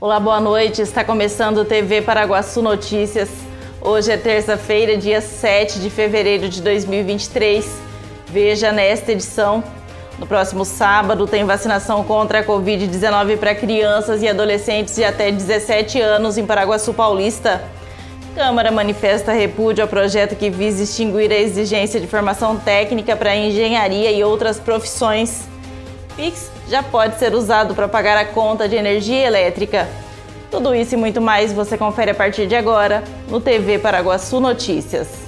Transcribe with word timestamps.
Olá, 0.00 0.20
boa 0.20 0.38
noite. 0.38 0.80
Está 0.80 1.02
começando 1.02 1.58
o 1.58 1.64
TV 1.64 2.00
Paraguaçu 2.00 2.62
Notícias. 2.62 3.28
Hoje 3.80 4.12
é 4.12 4.16
terça-feira, 4.16 4.96
dia 4.96 5.20
7 5.20 5.80
de 5.80 5.90
fevereiro 5.90 6.48
de 6.48 6.62
2023. 6.62 7.68
Veja 8.28 8.70
nesta 8.70 9.10
edição. 9.10 9.60
No 10.16 10.24
próximo 10.24 10.64
sábado 10.64 11.26
tem 11.26 11.42
vacinação 11.42 12.04
contra 12.04 12.38
a 12.38 12.44
Covid-19 12.44 13.38
para 13.38 13.56
crianças 13.56 14.22
e 14.22 14.28
adolescentes 14.28 14.94
de 14.94 15.02
até 15.02 15.32
17 15.32 16.00
anos 16.00 16.38
em 16.38 16.46
Paraguaçu 16.46 16.94
Paulista. 16.94 17.60
Câmara 18.36 18.70
manifesta 18.70 19.32
repúdio 19.32 19.82
ao 19.82 19.88
projeto 19.88 20.36
que 20.36 20.48
visa 20.48 20.84
extinguir 20.84 21.32
a 21.32 21.36
exigência 21.36 21.98
de 21.98 22.06
formação 22.06 22.56
técnica 22.56 23.16
para 23.16 23.34
engenharia 23.34 24.12
e 24.12 24.22
outras 24.22 24.60
profissões. 24.60 25.48
Pix 26.18 26.50
já 26.68 26.82
pode 26.82 27.16
ser 27.16 27.32
usado 27.32 27.76
para 27.76 27.86
pagar 27.86 28.18
a 28.18 28.24
conta 28.24 28.68
de 28.68 28.74
energia 28.74 29.24
elétrica. 29.24 29.88
Tudo 30.50 30.74
isso 30.74 30.94
e 30.94 30.96
muito 30.96 31.20
mais 31.20 31.52
você 31.52 31.78
confere 31.78 32.10
a 32.10 32.14
partir 32.14 32.48
de 32.48 32.56
agora 32.56 33.04
no 33.28 33.40
TV 33.40 33.78
Paraguaçu 33.78 34.40
Notícias. 34.40 35.27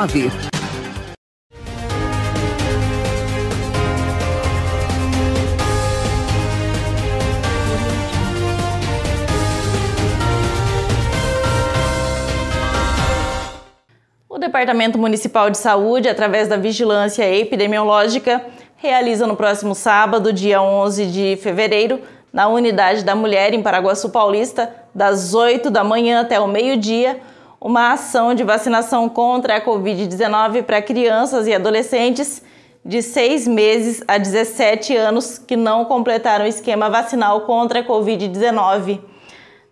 O 14.27 14.39
Departamento 14.39 14.97
Municipal 14.97 15.51
de 15.51 15.59
Saúde, 15.59 16.09
através 16.09 16.47
da 16.47 16.57
Vigilância 16.57 17.31
Epidemiológica, 17.31 18.43
realiza 18.77 19.27
no 19.27 19.35
próximo 19.35 19.75
sábado, 19.75 20.33
dia 20.33 20.59
11 20.63 21.05
de 21.05 21.37
fevereiro, 21.43 22.01
na 22.33 22.47
Unidade 22.47 23.03
da 23.03 23.13
Mulher 23.13 23.53
em 23.53 23.61
Paraguaçu 23.61 24.09
Paulista, 24.09 24.73
das 24.95 25.35
8 25.35 25.69
da 25.69 25.83
manhã 25.83 26.21
até 26.21 26.39
o 26.39 26.47
meio-dia, 26.47 27.21
uma 27.61 27.91
ação 27.93 28.33
de 28.33 28.43
vacinação 28.43 29.07
contra 29.07 29.57
a 29.57 29.61
Covid-19 29.61 30.63
para 30.63 30.81
crianças 30.81 31.45
e 31.45 31.53
adolescentes 31.53 32.41
de 32.83 33.03
6 33.03 33.47
meses 33.47 34.03
a 34.07 34.17
17 34.17 34.97
anos 34.97 35.37
que 35.37 35.55
não 35.55 35.85
completaram 35.85 36.45
o 36.45 36.47
esquema 36.47 36.89
vacinal 36.89 37.41
contra 37.41 37.81
a 37.81 37.83
Covid-19. 37.83 38.99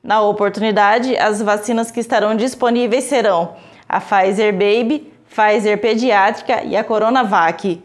Na 0.03 0.21
oportunidade, 0.21 1.17
as 1.17 1.41
vacinas 1.41 1.89
que 1.89 1.99
estarão 1.99 2.35
disponíveis 2.35 3.05
serão 3.05 3.55
a 3.87 3.99
Pfizer 3.99 4.53
Baby, 4.53 5.11
Pfizer 5.27 5.81
Pediátrica 5.81 6.63
e 6.63 6.77
a 6.77 6.83
Coronavac. 6.83 7.81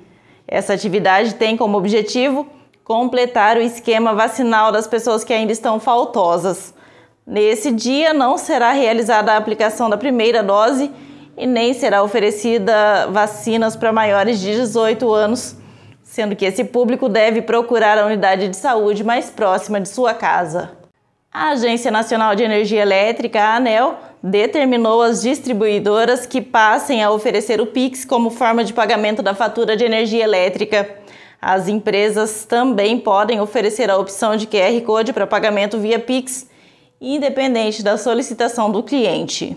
Essa 0.46 0.74
atividade 0.74 1.34
tem 1.36 1.56
como 1.56 1.78
objetivo 1.78 2.46
completar 2.84 3.56
o 3.56 3.62
esquema 3.62 4.12
vacinal 4.12 4.70
das 4.70 4.86
pessoas 4.86 5.24
que 5.24 5.32
ainda 5.32 5.50
estão 5.50 5.80
faltosas. 5.80 6.74
Nesse 7.26 7.70
dia 7.70 8.12
não 8.12 8.36
será 8.36 8.72
realizada 8.72 9.32
a 9.32 9.38
aplicação 9.38 9.88
da 9.88 9.96
primeira 9.96 10.42
dose 10.42 10.90
e 11.38 11.46
nem 11.46 11.72
será 11.72 12.02
oferecida 12.02 13.06
vacinas 13.10 13.74
para 13.74 13.92
maiores 13.92 14.38
de 14.40 14.52
18 14.54 15.10
anos, 15.10 15.56
sendo 16.02 16.36
que 16.36 16.44
esse 16.44 16.64
público 16.64 17.08
deve 17.08 17.40
procurar 17.40 17.96
a 17.96 18.04
unidade 18.04 18.48
de 18.48 18.56
saúde 18.56 19.02
mais 19.02 19.30
próxima 19.30 19.80
de 19.80 19.88
sua 19.88 20.12
casa. 20.12 20.72
A 21.32 21.48
Agência 21.48 21.90
Nacional 21.90 22.34
de 22.34 22.42
Energia 22.42 22.82
Elétrica, 22.82 23.40
a 23.40 23.56
ANEL, 23.56 23.96
determinou 24.22 25.00
as 25.00 25.22
distribuidoras 25.22 26.26
que 26.26 26.42
passem 26.42 27.02
a 27.02 27.10
oferecer 27.10 27.58
o 27.58 27.66
Pix 27.66 28.04
como 28.04 28.28
forma 28.28 28.62
de 28.62 28.74
pagamento 28.74 29.22
da 29.22 29.34
fatura 29.34 29.78
de 29.78 29.84
energia 29.84 30.22
elétrica. 30.22 30.88
As 31.40 31.68
empresas 31.68 32.44
também 32.44 32.98
podem 32.98 33.40
oferecer 33.40 33.90
a 33.90 33.96
opção 33.96 34.36
de 34.36 34.46
QR 34.46 34.78
Code 34.84 35.14
para 35.14 35.26
pagamento 35.26 35.78
via 35.78 35.98
Pix 35.98 36.52
independente 37.12 37.82
da 37.82 37.96
solicitação 37.98 38.70
do 38.70 38.82
cliente. 38.82 39.56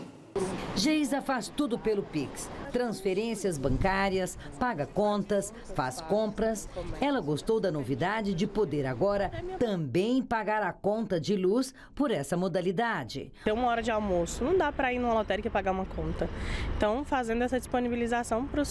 Geisa 0.75 1.24
faz 1.24 1.47
tudo 1.47 1.80
pelo 1.80 2.03
Pix. 2.03 2.47
Transferências 2.72 3.58
bancárias, 3.58 4.38
paga 4.59 4.85
contas, 4.85 5.52
faz 5.74 6.00
compras. 6.02 6.69
Ela 7.02 7.19
gostou 7.19 7.59
da 7.59 7.72
novidade 7.72 8.36
de 8.36 8.46
poder 8.46 8.86
agora 8.86 9.31
também 9.57 10.22
pagar 10.22 10.62
a 10.62 10.72
conta 10.72 11.19
de 11.19 11.36
luz 11.36 11.74
por 11.96 12.12
essa 12.12 12.38
modalidade. 12.38 13.31
Tem 13.44 13.53
uma 13.53 13.68
hora 13.68 13.81
de 13.81 13.90
almoço, 13.90 14.44
não 14.44 14.56
dá 14.56 14.72
para 14.72 14.94
ir 14.94 15.00
numa 15.00 15.16
lotérica 15.16 15.47
e 15.47 15.52
pagar 15.52 15.72
uma 15.72 15.86
conta. 15.86 16.30
Então, 16.75 17.03
fazendo 17.03 17.41
essa 17.41 17.57
disponibilização 17.57 18.46
para 18.46 18.62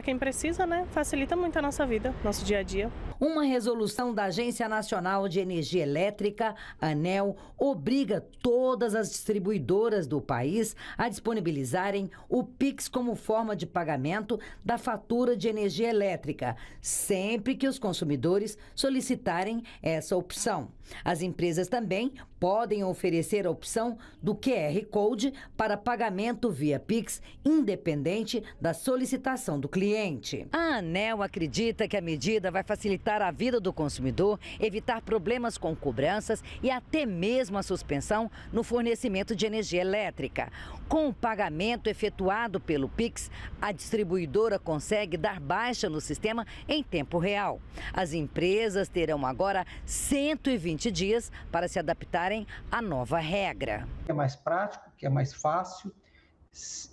quem 0.00 0.16
precisa, 0.16 0.64
né, 0.64 0.86
facilita 0.92 1.36
muito 1.36 1.58
a 1.58 1.62
nossa 1.62 1.84
vida, 1.84 2.14
nosso 2.24 2.44
dia 2.44 2.60
a 2.60 2.62
dia. 2.62 2.90
Uma 3.20 3.44
resolução 3.44 4.14
da 4.14 4.24
Agência 4.24 4.68
Nacional 4.68 5.28
de 5.28 5.38
Energia 5.38 5.82
Elétrica, 5.82 6.54
ANEL, 6.80 7.36
obriga 7.58 8.20
todas 8.40 8.94
as 8.94 9.10
distribuidoras 9.10 10.06
do 10.06 10.20
país 10.20 10.74
a 10.96 11.08
disponibilizarem 11.08 12.10
o 12.28 12.42
Pix 12.42 12.88
como 12.88 13.14
forma 13.14 13.54
de 13.54 13.66
pagamento 13.66 14.40
da 14.64 14.78
fatura 14.78 15.36
de 15.36 15.46
energia 15.48 15.90
elétrica, 15.90 16.56
sempre 16.80 17.54
que 17.54 17.68
os 17.68 17.78
consumidores 17.78 18.56
solicitarem 18.74 19.62
essa 19.82 20.16
opção. 20.16 20.70
As 21.04 21.22
empresas 21.22 21.68
também 21.68 22.12
podem 22.38 22.82
oferecer 22.82 23.46
a 23.46 23.50
opção 23.50 23.96
do 24.20 24.34
QR 24.34 24.84
Code 24.90 25.32
para 25.56 25.76
pagamento 25.76 26.50
via 26.50 26.80
Pix, 26.80 27.22
independente 27.44 28.42
da 28.60 28.74
solicitação 28.74 29.60
do 29.60 29.68
cliente. 29.68 30.46
A 30.52 30.78
ANEL 30.78 31.22
acredita 31.22 31.86
que 31.86 31.96
a 31.96 32.00
medida 32.00 32.50
vai 32.50 32.64
facilitar 32.64 33.22
a 33.22 33.30
vida 33.30 33.60
do 33.60 33.72
consumidor, 33.72 34.40
evitar 34.58 35.02
problemas 35.02 35.56
com 35.56 35.74
cobranças 35.76 36.42
e 36.62 36.70
até 36.70 37.06
mesmo 37.06 37.58
a 37.58 37.62
suspensão 37.62 38.30
no 38.52 38.62
fornecimento 38.62 39.36
de 39.36 39.46
energia 39.46 39.80
elétrica. 39.80 40.50
Com 40.88 41.08
o 41.08 41.14
pagamento 41.14 41.88
efetuado 41.88 42.58
pelo 42.60 42.88
Pix, 42.88 43.30
a 43.60 43.70
distribuidora 43.72 44.58
consegue 44.58 45.16
dar 45.16 45.38
baixa 45.38 45.88
no 45.88 46.00
sistema 46.00 46.46
em 46.68 46.82
tempo 46.82 47.18
real. 47.18 47.60
As 47.92 48.12
empresas 48.12 48.88
terão 48.88 49.24
agora 49.24 49.64
120 49.86 50.81
dias 50.90 51.30
para 51.50 51.68
se 51.68 51.78
adaptarem 51.78 52.46
à 52.70 52.82
nova 52.82 53.18
regra. 53.18 53.86
É 54.08 54.12
mais 54.12 54.34
prático, 54.34 54.90
que 54.96 55.06
é 55.06 55.08
mais 55.08 55.32
fácil 55.32 55.92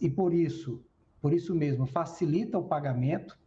e 0.02 0.10
por 0.10 0.34
isso, 0.34 0.82
por 1.22 1.34
isso 1.34 1.54
mesmo, 1.54 1.86
facilita 1.86 2.58
o 2.58 2.64
pagamento, 2.64 3.38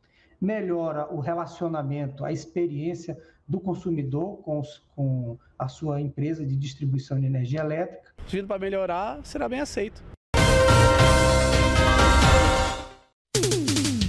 melhora 0.40 1.12
o 1.12 1.20
relacionamento, 1.20 2.24
a 2.24 2.32
experiência 2.32 3.16
do 3.46 3.60
consumidor 3.60 4.38
com, 4.42 4.60
os, 4.60 4.78
com 4.94 5.38
a 5.58 5.68
sua 5.68 6.00
empresa 6.00 6.44
de 6.44 6.56
distribuição 6.56 7.18
de 7.18 7.26
energia 7.26 7.60
elétrica. 7.60 8.12
Vindo 8.28 8.46
para 8.46 8.58
melhorar, 8.58 9.24
será 9.24 9.48
bem 9.48 9.60
aceito. 9.60 10.02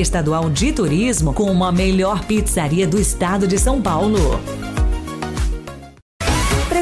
Estadual 0.00 0.48
de 0.48 0.72
Turismo 0.72 1.34
como 1.34 1.64
a 1.64 1.72
melhor 1.72 2.24
pizzaria 2.24 2.86
do 2.86 2.98
estado 2.98 3.46
de 3.46 3.58
São 3.58 3.82
Paulo. 3.82 4.40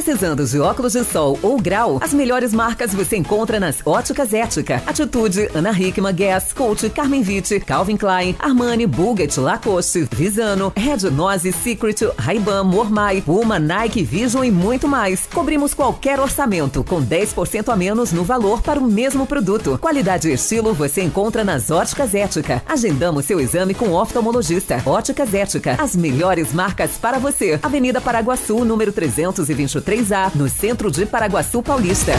Precisando 0.04 0.44
de 0.44 0.58
óculos 0.58 0.94
de 0.94 1.04
sol 1.04 1.38
ou 1.44 1.60
grau, 1.60 1.98
as 2.00 2.12
melhores 2.12 2.52
marcas 2.52 2.92
você 2.92 3.16
encontra 3.16 3.60
nas 3.60 3.78
Óticas 3.86 4.34
Ética, 4.34 4.82
Atitude, 4.84 5.48
Ana 5.54 5.70
Hickman, 5.70 6.12
Guess, 6.12 6.52
Coach, 6.52 6.90
Carmen 6.90 7.22
Vitti, 7.22 7.60
Calvin 7.60 7.96
Klein, 7.96 8.34
Armani, 8.40 8.84
Bulgari, 8.84 9.30
Lacoste, 9.38 10.08
Visano, 10.10 10.72
Red 10.76 11.08
Nose, 11.08 11.52
Secret, 11.52 12.00
Ray-Ban, 12.18 12.64
Mormai, 12.64 13.20
Puma, 13.20 13.60
Nike, 13.60 14.02
Vision 14.02 14.42
e 14.42 14.50
muito 14.50 14.88
mais. 14.88 15.28
Cobrimos 15.32 15.72
qualquer 15.72 16.18
orçamento 16.18 16.82
com 16.82 17.00
10% 17.00 17.72
a 17.72 17.76
menos 17.76 18.10
no 18.10 18.24
valor 18.24 18.60
para 18.60 18.80
o 18.80 18.84
mesmo 18.84 19.24
produto. 19.24 19.78
Qualidade 19.80 20.28
e 20.28 20.32
estilo 20.32 20.74
você 20.74 21.02
encontra 21.02 21.44
nas 21.44 21.70
Óticas 21.70 22.12
Ética. 22.12 22.60
Agendamos 22.66 23.24
seu 23.24 23.40
exame 23.40 23.72
com 23.72 23.92
oftalmologista. 23.92 24.82
Óticas 24.84 25.32
Ética, 25.32 25.76
as 25.78 25.94
melhores 25.94 26.52
marcas 26.52 26.98
para 27.00 27.20
você. 27.20 27.60
Avenida 27.62 28.00
Paraguaçu, 28.00 28.64
número 28.64 28.90
323 28.90 29.91
3A, 29.92 30.34
no 30.34 30.48
centro 30.48 30.90
de 30.90 31.04
Paraguaçu 31.04 31.62
Paulista. 31.62 32.12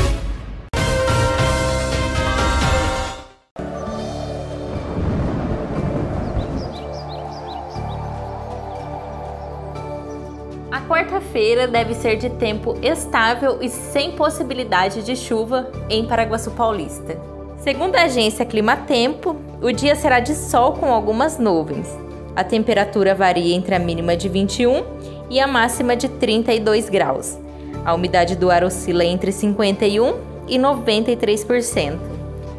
A 10.71 10.81
quarta-feira 10.81 11.67
deve 11.67 11.95
ser 11.95 12.17
de 12.17 12.29
tempo 12.29 12.77
estável 12.79 13.57
e 13.59 13.67
sem 13.67 14.11
possibilidade 14.11 15.01
de 15.01 15.15
chuva 15.15 15.71
em 15.89 16.05
Paraguaçu 16.05 16.51
Paulista. 16.51 17.19
Segundo 17.57 17.95
a 17.95 18.03
agência 18.03 18.45
Climatempo, 18.45 19.35
o 19.59 19.71
dia 19.71 19.95
será 19.95 20.19
de 20.19 20.35
sol 20.35 20.73
com 20.73 20.93
algumas 20.93 21.39
nuvens. 21.39 21.87
A 22.35 22.43
temperatura 22.43 23.15
varia 23.15 23.55
entre 23.55 23.73
a 23.73 23.79
mínima 23.79 24.15
de 24.15 24.29
21 24.29 24.83
e 25.27 25.39
a 25.39 25.47
máxima 25.47 25.95
de 25.95 26.07
32 26.07 26.87
graus. 26.87 27.41
A 27.85 27.93
umidade 27.93 28.35
do 28.35 28.49
ar 28.49 28.63
oscila 28.63 29.03
entre 29.03 29.31
51% 29.31 30.15
e 30.47 30.57
93%. 30.57 31.97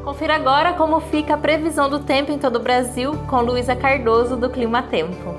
Confira 0.05 0.35
agora 0.35 0.75
como 0.75 1.01
fica 1.01 1.35
a 1.35 1.39
previsão 1.39 1.89
do 1.89 2.01
tempo 2.01 2.31
em 2.31 2.39
todo 2.39 2.57
o 2.57 2.63
Brasil 2.63 3.13
com 3.29 3.41
Luísa 3.41 3.75
Cardoso 3.75 4.37
do 4.37 4.51
Clima 4.51 4.83
Tempo. 4.83 5.35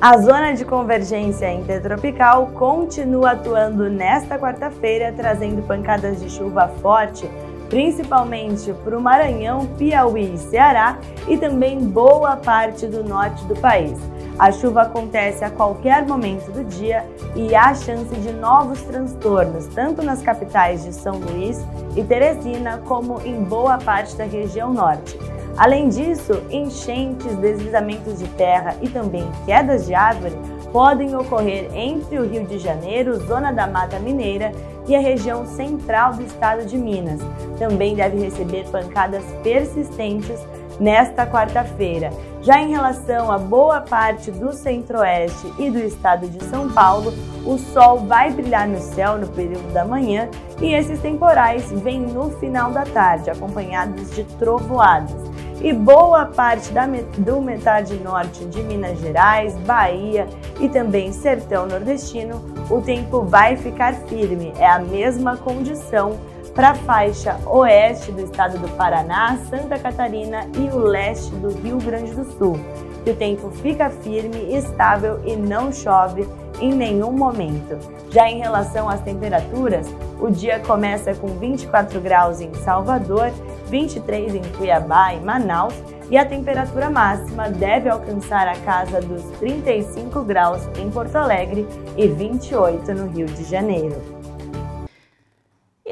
A 0.00 0.18
zona 0.18 0.52
de 0.52 0.64
convergência 0.64 1.52
intertropical 1.52 2.48
continua 2.48 3.32
atuando 3.32 3.88
nesta 3.88 4.38
quarta-feira, 4.38 5.12
trazendo 5.16 5.62
pancadas 5.66 6.20
de 6.20 6.30
chuva 6.30 6.68
forte, 6.80 7.28
principalmente 7.68 8.72
para 8.84 8.96
o 8.96 9.00
Maranhão, 9.00 9.66
Piauí 9.78 10.34
e 10.34 10.38
Ceará 10.38 10.98
e 11.26 11.36
também 11.36 11.80
boa 11.80 12.36
parte 12.36 12.86
do 12.86 13.02
norte 13.02 13.44
do 13.46 13.56
país. 13.56 13.98
A 14.38 14.50
chuva 14.50 14.82
acontece 14.82 15.44
a 15.44 15.50
qualquer 15.50 16.04
momento 16.06 16.50
do 16.50 16.64
dia 16.64 17.06
e 17.36 17.54
há 17.54 17.72
chance 17.72 18.12
de 18.16 18.32
novos 18.32 18.82
transtornos, 18.82 19.66
tanto 19.68 20.02
nas 20.02 20.22
capitais 20.22 20.82
de 20.82 20.92
São 20.92 21.18
Luís 21.18 21.64
e 21.94 22.02
Teresina, 22.02 22.82
como 22.84 23.20
em 23.24 23.44
boa 23.44 23.78
parte 23.78 24.16
da 24.16 24.24
região 24.24 24.74
norte. 24.74 25.16
Além 25.56 25.88
disso, 25.88 26.42
enchentes, 26.50 27.36
deslizamentos 27.36 28.18
de 28.18 28.26
terra 28.30 28.74
e 28.82 28.88
também 28.88 29.24
quedas 29.46 29.86
de 29.86 29.94
árvore 29.94 30.36
podem 30.72 31.14
ocorrer 31.14 31.70
entre 31.72 32.18
o 32.18 32.28
Rio 32.28 32.44
de 32.44 32.58
Janeiro, 32.58 33.24
zona 33.26 33.52
da 33.52 33.68
Mata 33.68 34.00
Mineira 34.00 34.50
e 34.88 34.96
a 34.96 35.00
região 35.00 35.46
central 35.46 36.14
do 36.14 36.24
estado 36.24 36.66
de 36.66 36.76
Minas. 36.76 37.20
Também 37.56 37.94
deve 37.94 38.18
receber 38.18 38.64
pancadas 38.64 39.22
persistentes 39.44 40.40
nesta 40.78 41.26
quarta-feira. 41.26 42.10
Já 42.42 42.60
em 42.60 42.70
relação 42.70 43.32
a 43.32 43.38
boa 43.38 43.80
parte 43.80 44.30
do 44.30 44.52
centro-oeste 44.52 45.52
e 45.58 45.70
do 45.70 45.78
estado 45.78 46.28
de 46.28 46.42
São 46.44 46.70
Paulo, 46.70 47.12
o 47.44 47.56
sol 47.56 48.00
vai 48.00 48.30
brilhar 48.30 48.68
no 48.68 48.78
céu 48.78 49.16
no 49.16 49.28
período 49.28 49.72
da 49.72 49.84
manhã 49.84 50.28
e 50.60 50.74
esses 50.74 51.00
temporais 51.00 51.70
vêm 51.72 52.00
no 52.00 52.30
final 52.38 52.70
da 52.70 52.84
tarde, 52.84 53.30
acompanhados 53.30 54.10
de 54.10 54.24
trovoadas. 54.24 55.34
E 55.62 55.72
boa 55.72 56.26
parte 56.26 56.70
da, 56.72 56.86
do 57.16 57.40
metade 57.40 57.94
norte 57.94 58.44
de 58.44 58.62
Minas 58.62 58.98
Gerais, 58.98 59.54
Bahia 59.60 60.26
e 60.60 60.68
também 60.68 61.12
sertão 61.12 61.66
nordestino, 61.66 62.44
o 62.68 62.82
tempo 62.82 63.22
vai 63.22 63.56
ficar 63.56 63.94
firme. 63.94 64.52
É 64.58 64.66
a 64.66 64.78
mesma 64.78 65.38
condição 65.38 66.18
para 66.54 66.70
a 66.70 66.74
faixa 66.74 67.36
oeste 67.46 68.12
do 68.12 68.22
estado 68.22 68.58
do 68.58 68.68
Paraná, 68.76 69.36
Santa 69.50 69.78
Catarina 69.78 70.46
e 70.56 70.68
o 70.74 70.78
leste 70.78 71.30
do 71.36 71.48
Rio 71.48 71.78
Grande 71.78 72.12
do 72.12 72.24
Sul. 72.38 72.58
Que 73.04 73.10
o 73.10 73.16
tempo 73.16 73.50
fica 73.50 73.90
firme, 73.90 74.54
estável 74.56 75.20
e 75.24 75.36
não 75.36 75.72
chove 75.72 76.26
em 76.60 76.72
nenhum 76.72 77.12
momento. 77.12 77.76
Já 78.10 78.30
em 78.30 78.38
relação 78.38 78.88
às 78.88 79.00
temperaturas, 79.00 79.86
o 80.20 80.30
dia 80.30 80.60
começa 80.60 81.12
com 81.14 81.26
24 81.26 82.00
graus 82.00 82.40
em 82.40 82.54
Salvador, 82.54 83.32
23 83.68 84.36
em 84.36 84.42
Cuiabá 84.56 85.12
e 85.12 85.20
Manaus 85.20 85.74
e 86.08 86.16
a 86.16 86.24
temperatura 86.24 86.88
máxima 86.88 87.50
deve 87.50 87.88
alcançar 87.88 88.46
a 88.46 88.56
casa 88.60 89.00
dos 89.00 89.22
35 89.38 90.22
graus 90.22 90.62
em 90.78 90.88
Porto 90.90 91.16
Alegre 91.16 91.66
e 91.96 92.06
28 92.06 92.94
no 92.94 93.08
Rio 93.08 93.26
de 93.26 93.42
Janeiro. 93.42 94.13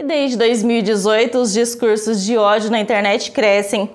E 0.02 0.04
desde 0.04 0.36
2018, 0.36 1.38
os 1.38 1.52
discursos 1.52 2.24
de 2.24 2.36
ódio 2.36 2.72
na 2.72 2.80
internet 2.80 3.30
crescem. 3.30 3.88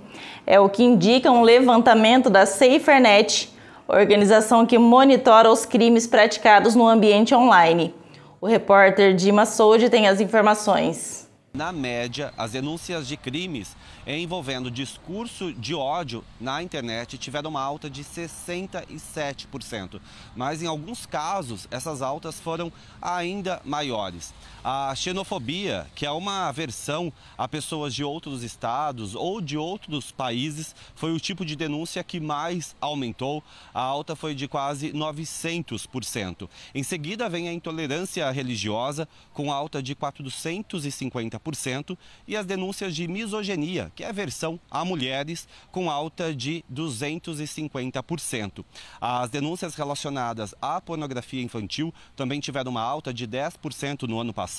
É 0.46 0.58
o 0.58 0.70
que 0.70 0.82
indica 0.82 1.30
um 1.30 1.42
levantamento 1.42 2.30
da 2.30 2.46
SaferNet, 2.46 3.50
organização 3.86 4.66
que 4.66 4.78
monitora 4.78 5.52
os 5.52 5.66
crimes 5.66 6.08
praticados 6.08 6.76
no 6.76 6.88
ambiente 6.88 7.36
online. 7.36 7.94
O 8.40 8.48
repórter 8.48 9.14
Dima 9.16 9.46
Sold 9.46 9.90
tem 9.90 10.08
as 10.08 10.22
informações. 10.22 11.28
Na 11.54 11.72
média, 11.72 12.32
as 12.38 12.52
denúncias 12.52 13.06
de 13.08 13.18
crimes 13.18 13.76
envolvendo 14.06 14.70
discurso 14.70 15.52
de 15.52 15.74
ódio 15.74 16.24
na 16.40 16.62
internet 16.62 17.18
tiveram 17.18 17.50
uma 17.50 17.62
alta 17.62 17.90
de 17.90 18.04
67%. 18.04 20.00
Mas 20.36 20.62
em 20.62 20.68
alguns 20.68 21.06
casos, 21.08 21.68
essas 21.72 22.02
altas 22.02 22.40
foram 22.40 22.72
ainda 23.02 23.60
maiores. 23.66 24.34
A 24.70 24.94
xenofobia, 24.96 25.88
que 25.96 26.06
é 26.06 26.12
uma 26.12 26.50
aversão 26.50 27.14
a 27.38 27.48
pessoas 27.48 27.96
de 27.96 28.04
outros 28.04 28.44
estados 28.44 29.16
ou 29.16 29.40
de 29.40 29.58
outros 29.58 30.12
países, 30.12 30.76
foi 30.94 31.14
o 31.14 31.20
tipo 31.22 31.46
de 31.46 31.56
denúncia 31.56 32.04
que 32.04 32.20
mais 32.20 32.76
aumentou. 32.82 33.42
A 33.74 33.80
alta 33.80 34.14
foi 34.14 34.36
de 34.36 34.46
quase 34.46 34.92
900%. 34.92 36.50
Em 36.76 36.84
seguida 36.84 37.30
vem 37.30 37.48
a 37.48 37.54
intolerância 37.54 38.30
religiosa, 38.30 39.08
com 39.34 39.54
alta 39.54 39.82
de 39.82 39.96
450%, 39.96 41.98
e 42.28 42.36
as 42.36 42.46
denúncias 42.46 42.94
de 42.94 43.08
misoginia, 43.08 43.90
que 43.96 44.04
é 44.04 44.10
aversão 44.10 44.60
a 44.70 44.84
mulheres, 44.84 45.48
com 45.72 45.90
alta 45.90 46.36
de 46.36 46.62
250%. 46.70 48.66
As 49.00 49.30
denúncias 49.30 49.76
relacionadas 49.76 50.54
à 50.62 50.82
pornografia 50.82 51.42
infantil 51.42 51.94
também 52.18 52.42
tiveram 52.42 52.72
uma 52.72 52.82
alta 52.82 53.14
de 53.14 53.26
10% 53.26 54.10
no 54.10 54.20
ano 54.20 54.34
passado, 54.34 54.57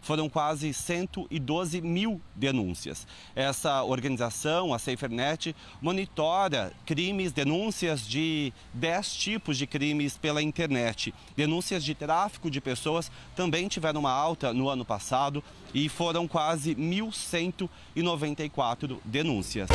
foram 0.00 0.28
quase 0.28 0.72
112 0.72 1.80
mil 1.80 2.20
denúncias. 2.34 3.06
Essa 3.34 3.82
organização, 3.82 4.72
a 4.72 4.78
SaferNet, 4.78 5.56
monitora 5.80 6.72
crimes, 6.86 7.32
denúncias 7.32 8.06
de 8.06 8.52
10 8.74 9.14
tipos 9.14 9.58
de 9.58 9.66
crimes 9.66 10.16
pela 10.16 10.40
internet. 10.42 11.12
Denúncias 11.36 11.82
de 11.84 11.94
tráfico 11.94 12.50
de 12.50 12.60
pessoas 12.60 13.10
também 13.34 13.66
tiveram 13.68 14.00
uma 14.00 14.12
alta 14.12 14.52
no 14.52 14.68
ano 14.68 14.84
passado 14.84 15.42
e 15.74 15.88
foram 15.88 16.28
quase 16.28 16.74
1.194 16.74 18.98
denúncias. 19.04 19.68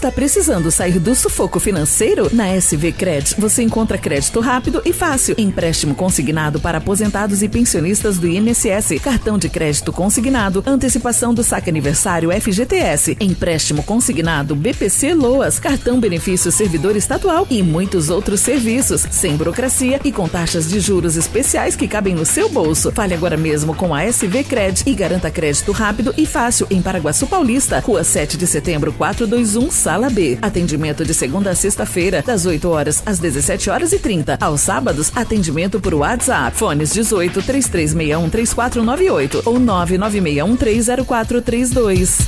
Está 0.00 0.10
precisando 0.10 0.70
sair 0.70 0.98
do 0.98 1.14
sufoco 1.14 1.60
financeiro? 1.60 2.34
Na 2.34 2.48
SV 2.56 2.92
Cred, 2.92 3.34
você 3.36 3.62
encontra 3.62 3.98
crédito 3.98 4.40
rápido 4.40 4.80
e 4.82 4.94
fácil, 4.94 5.34
empréstimo 5.36 5.94
consignado 5.94 6.58
para 6.58 6.78
aposentados 6.78 7.42
e 7.42 7.48
pensionistas 7.50 8.16
do 8.16 8.26
INSS, 8.26 8.98
cartão 9.02 9.36
de 9.36 9.50
crédito 9.50 9.92
consignado, 9.92 10.62
antecipação 10.66 11.34
do 11.34 11.42
saque 11.42 11.68
aniversário 11.68 12.30
FGTS, 12.32 13.18
empréstimo 13.20 13.82
consignado 13.82 14.56
BPC 14.56 15.12
Loas, 15.12 15.58
cartão 15.58 16.00
benefício 16.00 16.50
servidor 16.50 16.96
estadual 16.96 17.46
e 17.50 17.62
muitos 17.62 18.08
outros 18.08 18.40
serviços, 18.40 19.02
sem 19.10 19.36
burocracia 19.36 20.00
e 20.02 20.10
com 20.10 20.26
taxas 20.26 20.66
de 20.66 20.80
juros 20.80 21.14
especiais 21.14 21.76
que 21.76 21.86
cabem 21.86 22.14
no 22.14 22.24
seu 22.24 22.48
bolso. 22.48 22.90
Fale 22.90 23.12
agora 23.12 23.36
mesmo 23.36 23.74
com 23.74 23.94
a 23.94 24.02
SV 24.02 24.44
Cred 24.44 24.82
e 24.86 24.94
garanta 24.94 25.30
crédito 25.30 25.72
rápido 25.72 26.14
e 26.16 26.24
fácil 26.24 26.66
em 26.70 26.80
Paraguaçu 26.80 27.26
Paulista, 27.26 27.80
Rua 27.80 28.02
7 28.02 28.38
de 28.38 28.46
Setembro 28.46 28.94
421, 28.94 29.70
Sala 29.90 30.08
B. 30.08 30.38
Atendimento 30.40 31.04
de 31.04 31.12
segunda 31.12 31.50
a 31.50 31.54
sexta-feira, 31.56 32.22
das 32.22 32.46
8 32.46 32.68
horas 32.68 33.02
às 33.04 33.18
17 33.18 33.70
horas 33.70 33.92
e 33.92 33.98
30. 33.98 34.38
Aos 34.40 34.60
sábados, 34.60 35.10
atendimento 35.16 35.80
por 35.80 35.94
WhatsApp. 35.94 36.56
Fones 36.56 36.92
18 36.92 37.42
3361 37.42 38.30
3498 38.30 39.42
ou 39.44 39.58
99613 39.58 41.04
0432. 41.04 42.18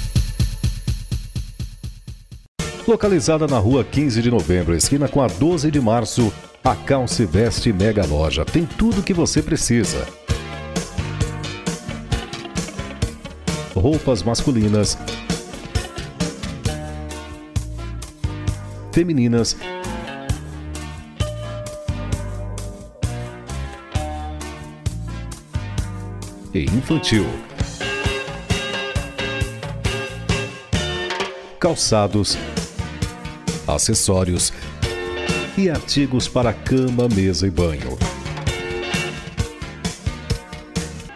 Localizada 2.85 3.47
na 3.47 3.59
rua 3.61 3.85
15 3.85 4.21
de 4.21 4.29
novembro, 4.29 4.75
esquina 4.75 5.07
com 5.07 5.23
a 5.23 5.29
12 5.29 5.71
de 5.71 5.81
março, 5.81 6.33
a 6.65 6.75
Calce 6.75 7.25
Veste 7.25 7.73
Mega 7.73 8.05
Loja 8.05 8.45
tem 8.45 8.67
tudo 8.67 8.99
o 8.99 9.03
que 9.05 9.15
você 9.15 9.41
precisa. 9.41 10.05
Roupas 13.73 14.25
masculinas, 14.25 14.99
femininas, 18.93 19.57
e 26.55 26.65
infantil. 26.65 27.27
Calçados, 31.59 32.37
acessórios 33.67 34.53
e 35.57 35.71
artigos 35.71 36.29
para 36.29 36.53
cama, 36.53 37.09
mesa 37.09 37.47
e 37.47 37.51
banho. 37.51 37.99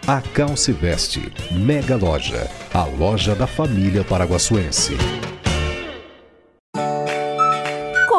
A 0.07 0.21
Calce 0.21 0.71
Veste, 0.71 1.33
Mega 1.51 1.97
Loja, 1.97 2.49
a 2.73 2.85
loja 2.85 3.35
da 3.35 3.45
família 3.45 4.05
paraguaçuense. 4.05 4.95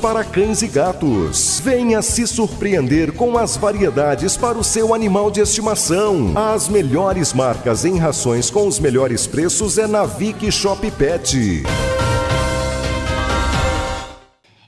para 0.00 0.22
cães 0.24 0.62
e 0.62 0.68
gatos. 0.68 1.60
Venha 1.60 2.00
se 2.00 2.26
surpreender 2.26 3.12
com 3.12 3.36
as 3.36 3.56
variedades 3.56 4.36
para 4.36 4.56
o 4.56 4.62
seu 4.62 4.94
animal 4.94 5.30
de 5.30 5.40
estimação. 5.40 6.32
As 6.36 6.68
melhores 6.68 7.32
marcas 7.32 7.84
em 7.84 7.98
rações 7.98 8.50
com 8.50 8.68
os 8.68 8.78
melhores 8.78 9.26
preços 9.26 9.76
é 9.76 9.86
na 9.86 10.04
Vic 10.04 10.50
Shop 10.52 10.88
Pet. 10.92 11.64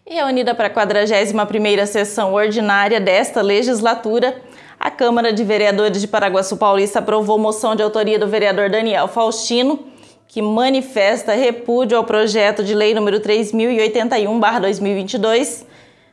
Reunida 0.04 0.54
para 0.54 0.66
a 0.66 0.70
41ª 0.70 1.87
sessão 1.87 2.35
ordinária 2.35 3.00
desta 3.00 3.40
legislatura, 3.40 4.42
a 4.78 4.90
Câmara 4.90 5.32
de 5.32 5.44
Vereadores 5.44 6.00
de 6.00 6.09
Paraguaçu 6.09 6.56
Paulista 6.56 6.99
aprovou 6.99 7.38
moção 7.38 7.76
de 7.76 7.82
autoria 7.82 8.18
do 8.18 8.26
vereador 8.26 8.68
Daniel 8.68 9.06
Faustino, 9.06 9.89
que 10.30 10.40
manifesta 10.40 11.34
repúdio 11.34 11.99
ao 11.99 12.04
projeto 12.04 12.62
de 12.62 12.72
lei 12.72 12.94
número 12.94 13.18
3081/2022, 13.18 15.66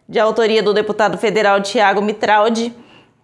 de 0.09 0.17
autoria 0.17 0.63
do 0.63 0.73
deputado 0.73 1.19
federal 1.19 1.61
Tiago 1.61 2.01
Mitraldi, 2.01 2.73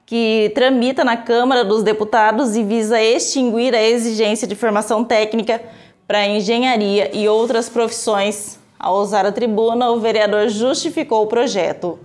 que 0.05 0.51
tramita 0.53 1.03
na 1.03 1.17
Câmara 1.17 1.65
dos 1.65 1.81
Deputados 1.81 2.55
e 2.55 2.63
visa 2.63 3.01
extinguir 3.01 3.73
a 3.73 3.81
exigência 3.81 4.47
de 4.47 4.53
formação 4.53 5.03
técnica 5.03 5.63
para 6.07 6.27
engenharia 6.27 7.09
e 7.11 7.27
outras 7.27 7.67
profissões. 7.67 8.59
Ao 8.77 8.97
usar 8.97 9.25
a 9.25 9.31
tribuna, 9.31 9.89
o 9.89 9.99
vereador 9.99 10.47
justificou 10.47 11.23
o 11.23 11.27
projeto. 11.27 11.97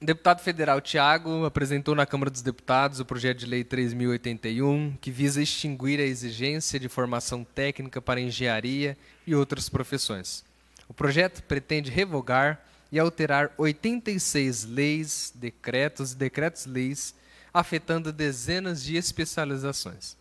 Deputado 0.00 0.42
federal 0.42 0.78
Tiago 0.78 1.46
apresentou 1.46 1.94
na 1.94 2.04
Câmara 2.04 2.30
dos 2.30 2.42
Deputados 2.42 3.00
o 3.00 3.04
projeto 3.04 3.38
de 3.38 3.46
lei 3.46 3.64
3081, 3.64 4.94
que 5.00 5.10
visa 5.10 5.42
extinguir 5.42 5.98
a 5.98 6.04
exigência 6.04 6.78
de 6.78 6.86
formação 6.86 7.42
técnica 7.42 8.02
para 8.02 8.20
engenharia 8.20 8.94
e 9.26 9.34
outras 9.34 9.70
profissões. 9.70 10.44
O 10.86 10.92
projeto 10.92 11.42
pretende 11.44 11.90
revogar 11.90 12.60
e 12.92 12.98
alterar 12.98 13.50
86 13.56 14.66
leis, 14.66 15.32
decretos 15.34 16.12
e 16.12 16.16
decretos-leis, 16.16 17.14
afetando 17.52 18.12
dezenas 18.12 18.84
de 18.84 18.96
especializações. 18.96 20.14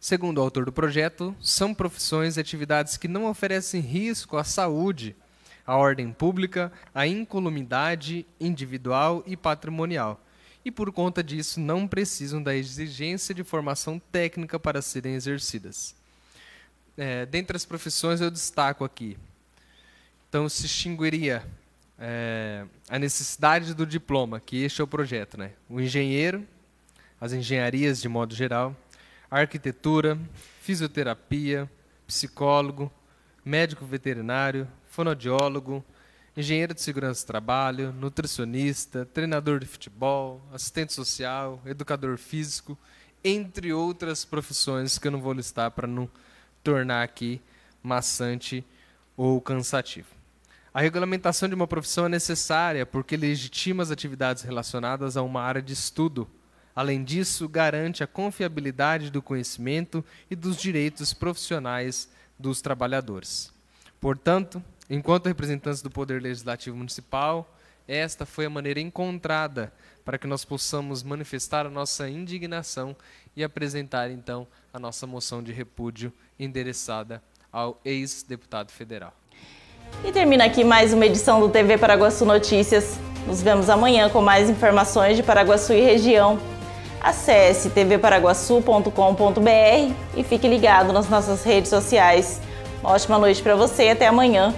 Segundo 0.00 0.38
o 0.38 0.42
autor 0.42 0.64
do 0.64 0.72
projeto, 0.72 1.32
são 1.40 1.72
profissões 1.72 2.36
e 2.36 2.40
atividades 2.40 2.96
que 2.96 3.06
não 3.06 3.26
oferecem 3.26 3.80
risco 3.80 4.36
à 4.36 4.42
saúde 4.42 5.14
a 5.66 5.76
ordem 5.76 6.12
pública, 6.12 6.72
a 6.94 7.06
incolumidade 7.06 8.26
individual 8.40 9.22
e 9.26 9.36
patrimonial, 9.36 10.20
e 10.64 10.70
por 10.70 10.92
conta 10.92 11.22
disso 11.22 11.60
não 11.60 11.88
precisam 11.88 12.42
da 12.42 12.54
exigência 12.54 13.34
de 13.34 13.42
formação 13.42 14.00
técnica 14.10 14.58
para 14.58 14.80
serem 14.80 15.14
exercidas. 15.14 15.94
É, 16.96 17.26
dentre 17.26 17.56
as 17.56 17.64
profissões 17.64 18.20
eu 18.20 18.30
destaco 18.30 18.84
aqui. 18.84 19.16
Então 20.28 20.48
se 20.48 20.66
extinguiria 20.66 21.44
é, 21.98 22.64
a 22.88 22.98
necessidade 22.98 23.74
do 23.74 23.86
diploma, 23.86 24.40
que 24.40 24.62
este 24.62 24.80
é 24.80 24.84
o 24.84 24.86
projeto, 24.86 25.38
né? 25.38 25.52
O 25.68 25.80
engenheiro, 25.80 26.46
as 27.20 27.32
engenharias 27.32 28.00
de 28.00 28.08
modo 28.08 28.34
geral, 28.34 28.76
arquitetura, 29.30 30.18
fisioterapia, 30.60 31.70
psicólogo, 32.06 32.92
médico 33.44 33.84
veterinário, 33.84 34.68
fonoaudiólogo, 34.86 35.84
engenheiro 36.36 36.72
de 36.72 36.80
segurança 36.80 37.24
do 37.24 37.26
trabalho, 37.26 37.92
nutricionista, 37.92 39.04
treinador 39.12 39.58
de 39.58 39.66
futebol, 39.66 40.40
assistente 40.52 40.92
social, 40.92 41.60
educador 41.66 42.16
físico, 42.16 42.78
entre 43.24 43.72
outras 43.72 44.24
profissões 44.24 44.98
que 44.98 45.06
eu 45.06 45.12
não 45.12 45.20
vou 45.20 45.32
listar 45.32 45.70
para 45.70 45.86
não 45.86 46.08
tornar 46.62 47.02
aqui 47.02 47.40
maçante 47.82 48.64
ou 49.16 49.40
cansativo. 49.40 50.08
A 50.72 50.80
regulamentação 50.80 51.48
de 51.48 51.54
uma 51.54 51.66
profissão 51.66 52.06
é 52.06 52.08
necessária 52.08 52.86
porque 52.86 53.16
legitima 53.16 53.82
as 53.82 53.90
atividades 53.90 54.42
relacionadas 54.42 55.16
a 55.16 55.22
uma 55.22 55.42
área 55.42 55.60
de 55.60 55.74
estudo. 55.74 56.26
Além 56.74 57.04
disso, 57.04 57.46
garante 57.46 58.02
a 58.02 58.06
confiabilidade 58.06 59.10
do 59.10 59.20
conhecimento 59.20 60.02
e 60.30 60.34
dos 60.34 60.56
direitos 60.56 61.12
profissionais 61.12 62.08
dos 62.42 62.60
trabalhadores. 62.60 63.52
Portanto, 64.00 64.62
enquanto 64.90 65.26
representantes 65.26 65.80
do 65.80 65.90
Poder 65.90 66.20
Legislativo 66.20 66.76
Municipal, 66.76 67.48
esta 67.86 68.26
foi 68.26 68.46
a 68.46 68.50
maneira 68.50 68.80
encontrada 68.80 69.72
para 70.04 70.18
que 70.18 70.26
nós 70.26 70.44
possamos 70.44 71.02
manifestar 71.02 71.64
a 71.64 71.70
nossa 71.70 72.08
indignação 72.08 72.96
e 73.36 73.44
apresentar 73.44 74.10
então 74.10 74.46
a 74.74 74.78
nossa 74.78 75.06
moção 75.06 75.42
de 75.42 75.52
repúdio 75.52 76.12
endereçada 76.38 77.22
ao 77.52 77.80
ex-deputado 77.84 78.72
federal. 78.72 79.14
E 80.04 80.10
termina 80.10 80.44
aqui 80.44 80.64
mais 80.64 80.92
uma 80.92 81.06
edição 81.06 81.40
do 81.40 81.48
TV 81.48 81.78
Paraguaçu 81.78 82.24
Notícias. 82.24 82.98
Nos 83.26 83.40
vemos 83.40 83.70
amanhã 83.70 84.08
com 84.08 84.20
mais 84.20 84.50
informações 84.50 85.16
de 85.16 85.22
Paraguaçu 85.22 85.72
e 85.72 85.80
região. 85.80 86.40
Acesse 87.02 87.70
tvparaguaçu.com.br 87.70 89.92
e 90.16 90.22
fique 90.22 90.46
ligado 90.46 90.92
nas 90.92 91.08
nossas 91.08 91.42
redes 91.42 91.68
sociais. 91.68 92.40
Uma 92.80 92.92
ótima 92.92 93.18
noite 93.18 93.42
para 93.42 93.56
você 93.56 93.86
e 93.86 93.90
até 93.90 94.06
amanhã. 94.06 94.54